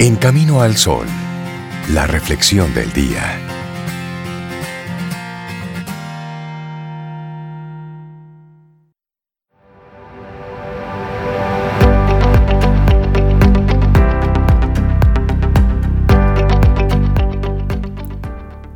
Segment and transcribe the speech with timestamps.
[0.00, 1.06] En Camino al Sol,
[1.92, 3.38] la reflexión del día.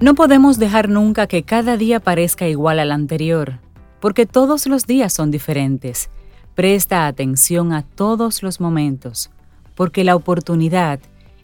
[0.01, 3.59] No podemos dejar nunca que cada día parezca igual al anterior,
[4.01, 6.11] porque todos los días son diferentes.
[6.55, 9.33] Presta atención a todos los momentos,
[9.79, 10.99] porque la oportunidad,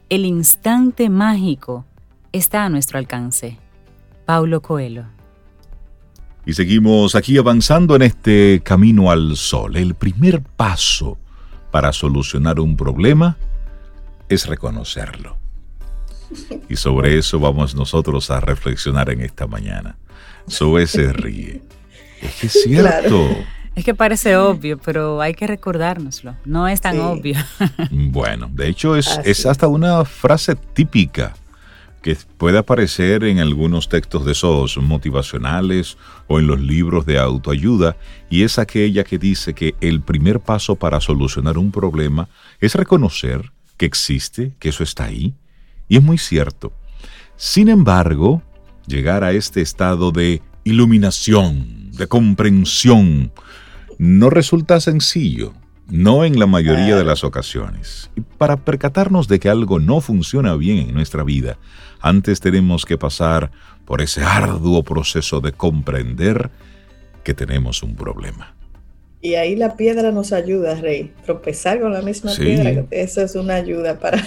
[0.09, 1.85] el instante mágico,
[2.33, 3.57] está a nuestro alcance.
[4.25, 5.05] Paulo Coelho.
[6.45, 9.77] Y seguimos aquí avanzando en este camino al sol.
[9.77, 11.17] El primer paso
[11.71, 13.37] para solucionar un problema
[14.27, 15.37] es reconocerlo.
[16.67, 19.95] Y sobre eso vamos nosotros a reflexionar en esta mañana.
[20.51, 21.61] Zoe se ríe.
[22.21, 23.29] Es que es cierto.
[23.75, 26.35] Es que parece obvio, pero hay que recordárnoslo.
[26.45, 27.35] No es tan obvio.
[27.91, 31.33] bueno, de hecho es, es hasta una frase típica
[32.05, 37.97] que puede aparecer en algunos textos de esos motivacionales o en los libros de autoayuda,
[38.29, 42.29] y es aquella que dice que el primer paso para solucionar un problema
[42.61, 45.33] es reconocer que existe, que eso está ahí,
[45.87, 46.73] y es muy cierto.
[47.37, 48.43] Sin embargo,
[48.85, 53.31] llegar a este estado de iluminación, de comprensión,
[53.97, 55.53] no resulta sencillo,
[55.87, 58.09] no en la mayoría de las ocasiones.
[58.15, 61.57] Y para percatarnos de que algo no funciona bien en nuestra vida,
[62.01, 63.51] antes tenemos que pasar
[63.85, 66.49] por ese arduo proceso de comprender
[67.23, 68.55] que tenemos un problema.
[69.21, 71.11] Y ahí la piedra nos ayuda, Rey.
[71.25, 74.23] Tropezar con la misma piedra, eso es una ayuda para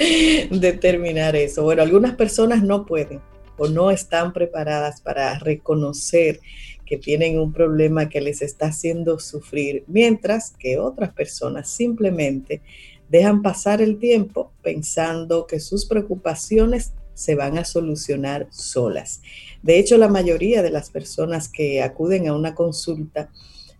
[0.50, 1.62] determinar eso.
[1.62, 3.20] Bueno, algunas personas no pueden
[3.56, 6.40] o no están preparadas para reconocer
[6.84, 12.62] que tienen un problema que les está haciendo sufrir, mientras que otras personas simplemente
[13.08, 19.22] dejan pasar el tiempo pensando que sus preocupaciones se van a solucionar solas.
[19.62, 23.30] De hecho, la mayoría de las personas que acuden a una consulta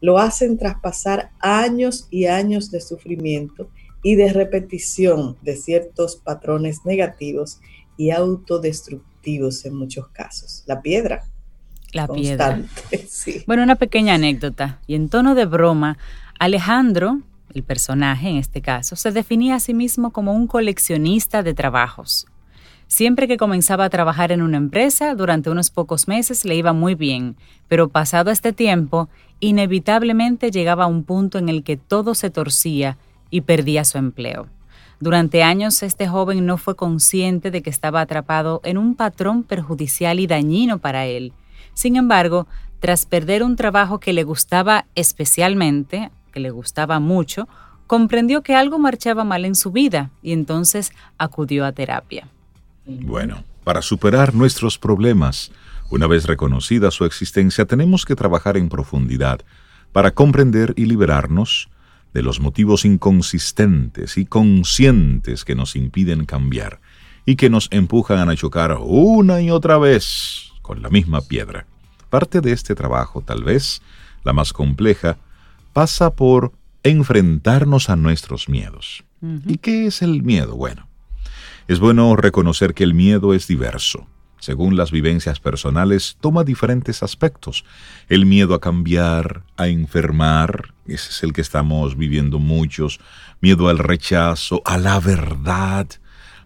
[0.00, 3.70] lo hacen tras pasar años y años de sufrimiento
[4.02, 7.60] y de repetición de ciertos patrones negativos
[7.96, 10.62] y autodestructivos en muchos casos.
[10.66, 11.24] La piedra.
[11.94, 12.60] La piedra.
[13.46, 14.80] Bueno, una pequeña anécdota.
[14.86, 15.96] Y en tono de broma,
[16.38, 17.20] Alejandro,
[17.54, 22.26] el personaje en este caso, se definía a sí mismo como un coleccionista de trabajos.
[22.88, 26.94] Siempre que comenzaba a trabajar en una empresa, durante unos pocos meses le iba muy
[26.94, 27.36] bien,
[27.68, 29.08] pero pasado este tiempo,
[29.40, 32.98] inevitablemente llegaba a un punto en el que todo se torcía
[33.30, 34.48] y perdía su empleo.
[35.00, 40.20] Durante años este joven no fue consciente de que estaba atrapado en un patrón perjudicial
[40.20, 41.32] y dañino para él.
[41.74, 42.46] Sin embargo,
[42.80, 47.48] tras perder un trabajo que le gustaba especialmente, que le gustaba mucho,
[47.86, 52.28] comprendió que algo marchaba mal en su vida y entonces acudió a terapia.
[52.86, 55.52] Bueno, para superar nuestros problemas,
[55.90, 59.40] una vez reconocida su existencia, tenemos que trabajar en profundidad
[59.92, 61.68] para comprender y liberarnos
[62.12, 66.80] de los motivos inconsistentes y conscientes que nos impiden cambiar
[67.26, 71.66] y que nos empujan a chocar una y otra vez con la misma piedra.
[72.08, 73.82] Parte de este trabajo, tal vez
[74.24, 75.18] la más compleja,
[75.74, 76.52] pasa por
[76.82, 79.04] enfrentarnos a nuestros miedos.
[79.46, 80.56] ¿Y qué es el miedo?
[80.56, 80.88] Bueno,
[81.68, 84.06] es bueno reconocer que el miedo es diverso.
[84.38, 87.64] Según las vivencias personales, toma diferentes aspectos.
[88.08, 93.00] El miedo a cambiar, a enfermar, ese es el que estamos viviendo muchos,
[93.40, 95.88] miedo al rechazo, a la verdad,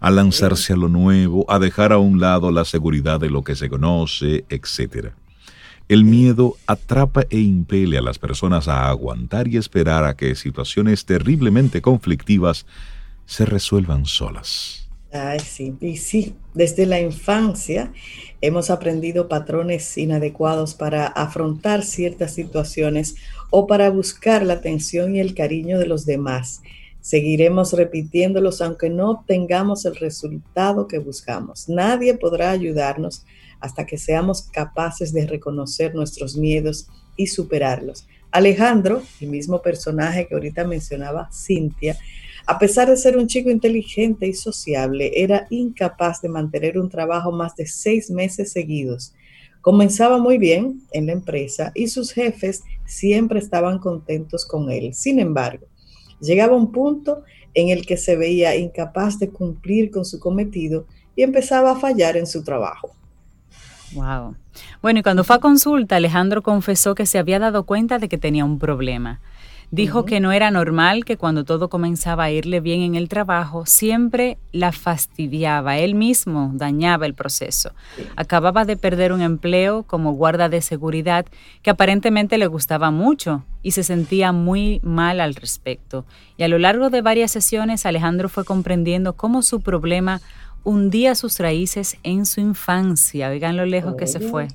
[0.00, 3.56] a lanzarse a lo nuevo, a dejar a un lado la seguridad de lo que
[3.56, 5.12] se conoce, etc.
[5.88, 11.04] El miedo atrapa e impele a las personas a aguantar y esperar a que situaciones
[11.04, 12.66] terriblemente conflictivas
[13.26, 14.88] se resuelvan solas.
[15.42, 17.92] Sí, y sí, desde la infancia
[18.42, 23.14] hemos aprendido patrones inadecuados para afrontar ciertas situaciones
[23.48, 26.60] o para buscar la atención y el cariño de los demás.
[27.00, 31.68] Seguiremos repitiéndolos aunque no tengamos el resultado que buscamos.
[31.68, 33.24] Nadie podrá ayudarnos
[33.60, 38.06] hasta que seamos capaces de reconocer nuestros miedos y superarlos.
[38.30, 41.96] Alejandro, el mismo personaje que ahorita mencionaba Cintia,
[42.46, 47.30] a pesar de ser un chico inteligente y sociable, era incapaz de mantener un trabajo
[47.32, 49.14] más de seis meses seguidos.
[49.60, 54.94] Comenzaba muy bien en la empresa y sus jefes siempre estaban contentos con él.
[54.94, 55.66] Sin embargo,
[56.20, 57.22] llegaba un punto
[57.54, 60.86] en el que se veía incapaz de cumplir con su cometido
[61.16, 62.90] y empezaba a fallar en su trabajo.
[63.94, 64.36] Wow.
[64.82, 68.18] Bueno, y cuando fue a consulta, Alejandro confesó que se había dado cuenta de que
[68.18, 69.20] tenía un problema.
[69.70, 73.66] Dijo que no era normal que cuando todo comenzaba a irle bien en el trabajo,
[73.66, 77.72] siempre la fastidiaba, él mismo dañaba el proceso.
[78.16, 81.26] Acababa de perder un empleo como guarda de seguridad
[81.60, 86.06] que aparentemente le gustaba mucho y se sentía muy mal al respecto.
[86.38, 90.22] Y a lo largo de varias sesiones Alejandro fue comprendiendo cómo su problema
[90.64, 93.28] hundía sus raíces en su infancia.
[93.28, 94.48] Oigan lo lejos que se fue.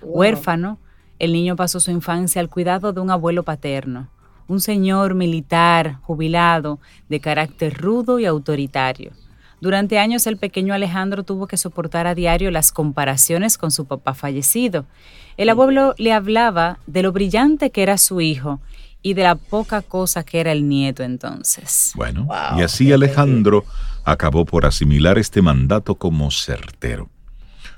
[0.00, 0.78] Huérfano,
[1.18, 4.08] el niño pasó su infancia al cuidado de un abuelo paterno
[4.50, 9.12] un señor militar jubilado de carácter rudo y autoritario.
[9.60, 14.12] Durante años el pequeño Alejandro tuvo que soportar a diario las comparaciones con su papá
[14.12, 14.86] fallecido.
[15.36, 18.60] El abuelo le hablaba de lo brillante que era su hijo
[19.02, 21.92] y de la poca cosa que era el nieto entonces.
[21.94, 22.26] Bueno,
[22.58, 23.64] y así Alejandro
[24.04, 27.08] acabó por asimilar este mandato como certero.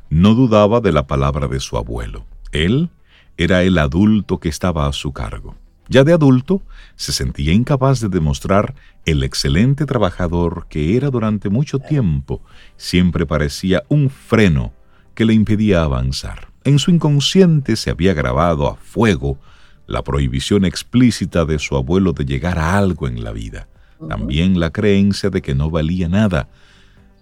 [0.08, 2.24] No dudaba de la palabra de su abuelo.
[2.50, 2.88] Él
[3.36, 5.54] era el adulto que estaba a su cargo.
[5.92, 6.62] Ya de adulto,
[6.96, 8.74] se sentía incapaz de demostrar
[9.04, 12.40] el excelente trabajador que era durante mucho tiempo.
[12.78, 14.72] Siempre parecía un freno
[15.14, 16.48] que le impedía avanzar.
[16.64, 19.38] En su inconsciente se había grabado a fuego
[19.86, 23.68] la prohibición explícita de su abuelo de llegar a algo en la vida.
[24.08, 26.48] También la creencia de que no valía nada,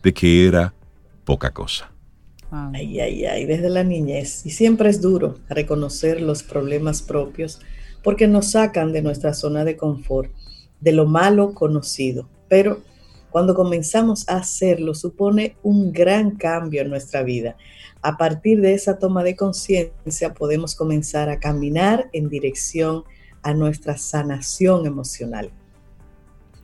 [0.04, 0.74] de que era
[1.24, 1.90] poca cosa.
[2.52, 4.46] Ay, ay, ay, desde la niñez.
[4.46, 7.58] Y siempre es duro reconocer los problemas propios
[8.02, 10.30] porque nos sacan de nuestra zona de confort,
[10.80, 12.28] de lo malo conocido.
[12.48, 12.82] Pero
[13.30, 17.56] cuando comenzamos a hacerlo, supone un gran cambio en nuestra vida.
[18.02, 23.04] A partir de esa toma de conciencia podemos comenzar a caminar en dirección
[23.42, 25.52] a nuestra sanación emocional.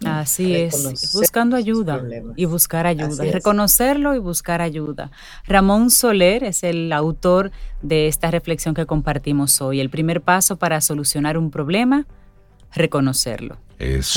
[0.06, 2.02] Así es, buscando ayuda
[2.36, 5.10] y buscar ayuda, reconocerlo y buscar ayuda.
[5.46, 7.50] Ramón Soler es el autor
[7.82, 9.80] de esta reflexión que compartimos hoy.
[9.80, 12.06] El primer paso para solucionar un problema,
[12.72, 13.58] reconocerlo.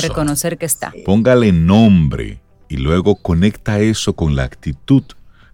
[0.01, 0.93] Reconocer que está.
[1.05, 5.03] Póngale nombre y luego conecta eso con la actitud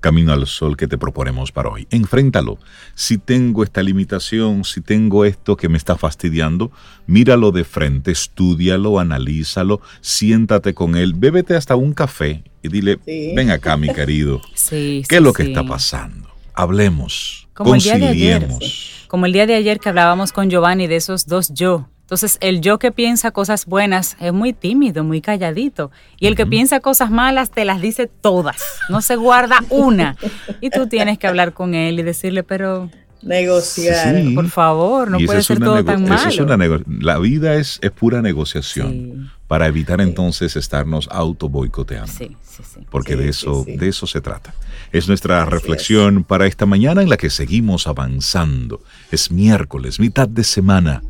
[0.05, 1.87] camino al sol que te proponemos para hoy.
[1.89, 2.59] Enfréntalo.
[2.93, 6.71] Si tengo esta limitación, si tengo esto que me está fastidiando,
[7.07, 13.49] míralo de frente, estudialo, analízalo, siéntate con él, bébete hasta un café y dile, ven
[13.49, 14.43] acá, mi querido.
[14.69, 16.29] ¿Qué es lo que está pasando?
[16.53, 19.07] Hablemos, Como conciliemos.
[19.07, 22.61] Como el día de ayer que hablábamos con Giovanni de esos dos yo entonces, el
[22.61, 25.89] yo que piensa cosas buenas es muy tímido, muy calladito.
[26.19, 28.57] Y el que piensa cosas malas te las dice todas,
[28.89, 30.15] no se guarda una.
[30.61, 32.91] Y tú tienes que hablar con él y decirle, pero...
[33.23, 34.23] Negociar.
[34.35, 36.85] Por favor, no puede ser todo tan malo.
[36.99, 42.11] la vida es, es pura negociación para evitar entonces estarnos auto boicoteando.
[42.11, 42.81] Sí, sí, sí.
[42.91, 44.53] Porque de, eso, de eso se trata.
[44.91, 48.83] Es nuestra reflexión para esta mañana en la que seguimos avanzando.
[49.11, 51.01] Es miércoles, mitad de semana.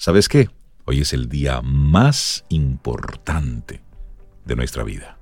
[0.00, 0.48] ¿Sabes qué?
[0.84, 3.82] Hoy es el día más importante
[4.44, 5.17] de nuestra vida.